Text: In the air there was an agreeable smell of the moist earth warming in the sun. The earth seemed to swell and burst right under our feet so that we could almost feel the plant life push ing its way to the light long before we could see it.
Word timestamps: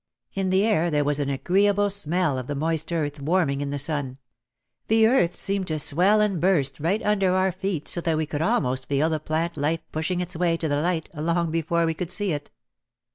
In 0.33 0.49
the 0.49 0.65
air 0.65 0.89
there 0.89 1.03
was 1.03 1.19
an 1.19 1.29
agreeable 1.29 1.91
smell 1.91 2.39
of 2.39 2.47
the 2.47 2.55
moist 2.55 2.91
earth 2.91 3.21
warming 3.21 3.61
in 3.61 3.69
the 3.69 3.77
sun. 3.77 4.17
The 4.87 5.05
earth 5.05 5.35
seemed 5.35 5.67
to 5.67 5.77
swell 5.77 6.21
and 6.21 6.41
burst 6.41 6.79
right 6.79 7.03
under 7.03 7.35
our 7.35 7.51
feet 7.51 7.87
so 7.87 8.01
that 8.01 8.17
we 8.17 8.25
could 8.25 8.41
almost 8.41 8.87
feel 8.89 9.11
the 9.11 9.19
plant 9.19 9.57
life 9.57 9.81
push 9.91 10.09
ing 10.09 10.19
its 10.19 10.35
way 10.35 10.57
to 10.57 10.67
the 10.67 10.81
light 10.81 11.07
long 11.13 11.51
before 11.51 11.85
we 11.85 11.93
could 11.93 12.09
see 12.09 12.31
it. 12.31 12.49